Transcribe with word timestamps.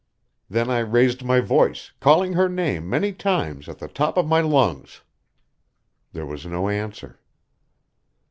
Then 0.49 0.71
I 0.71 0.79
raised 0.79 1.23
my 1.23 1.41
voice, 1.41 1.91
calling 1.99 2.33
her 2.33 2.49
name 2.49 2.89
many 2.89 3.13
times 3.13 3.69
at 3.69 3.77
the 3.77 3.87
top 3.87 4.17
of 4.17 4.25
my 4.25 4.39
lungs. 4.41 5.03
There 6.11 6.25
was 6.25 6.43
no 6.43 6.69
answer. 6.69 7.19